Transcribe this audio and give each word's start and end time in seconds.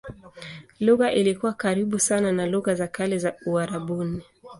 Lugha 0.79 1.11
ilikuwa 1.11 1.53
karibu 1.53 1.99
sana 1.99 2.31
na 2.31 2.45
lugha 2.45 2.75
za 2.75 2.87
kale 2.87 3.17
za 3.17 3.35
Uarabuni. 3.45 4.23